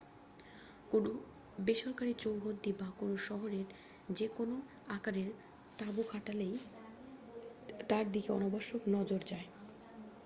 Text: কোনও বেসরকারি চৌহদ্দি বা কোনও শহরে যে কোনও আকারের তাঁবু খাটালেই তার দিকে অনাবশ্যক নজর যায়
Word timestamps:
কোনও 0.91 1.11
বেসরকারি 1.57 2.13
চৌহদ্দি 2.19 2.71
বা 2.73 2.87
কোনও 2.97 3.15
শহরে 3.27 3.61
যে 4.09 4.27
কোনও 4.37 4.55
আকারের 4.87 5.29
তাঁবু 5.79 6.01
খাটালেই 6.03 6.55
তার 7.89 8.05
দিকে 8.11 8.29
অনাবশ্যক 8.31 8.81
নজর 8.95 9.21
যায় 9.27 9.47